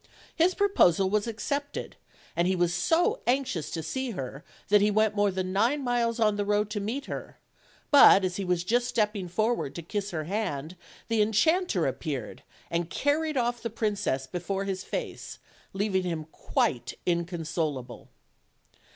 [0.35, 1.95] His proposal was accepted,
[2.35, 6.19] and he was so anxious to see her that he went more than nine miles
[6.19, 7.37] on the road to meet her;
[7.91, 10.75] but as he was just stepping forward to kiss her^hand
[11.07, 12.41] the enchanter appeared,
[12.71, 15.37] and carried off the princess before his face,
[15.71, 18.09] leaving him quite inconsolable.